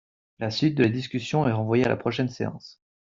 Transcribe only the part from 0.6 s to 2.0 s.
de la discussion est renvoyée à la